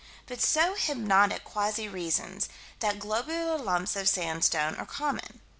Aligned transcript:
But 0.25 0.41
so 0.41 0.73
hypnotic 0.73 1.43
quasi 1.43 1.87
reasons: 1.87 2.49
that 2.79 2.97
globular 2.97 3.59
lumps 3.59 3.95
of 3.95 4.09
sandstone 4.09 4.73
are 4.77 4.85
common. 4.87 5.41